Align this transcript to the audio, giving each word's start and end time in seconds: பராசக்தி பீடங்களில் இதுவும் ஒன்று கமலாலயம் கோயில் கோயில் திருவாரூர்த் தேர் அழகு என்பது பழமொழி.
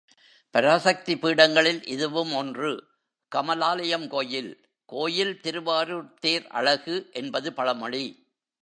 பராசக்தி 0.51 1.17
பீடங்களில் 1.17 1.85
இதுவும் 1.85 2.33
ஒன்று 2.33 2.71
கமலாலயம் 3.31 4.07
கோயில் 4.07 4.51
கோயில் 4.85 5.39
திருவாரூர்த் 5.41 6.19
தேர் 6.19 6.47
அழகு 6.47 7.09
என்பது 7.11 7.53
பழமொழி. 7.53 8.05